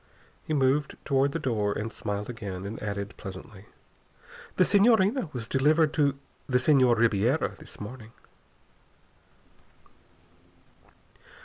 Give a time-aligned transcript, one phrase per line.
[0.41, 3.67] He moved toward the door, and smiled again, and added pleasantly:
[4.55, 6.17] "The Senhorina was delivered to
[6.49, 8.11] the Senhor Ribiera this morning."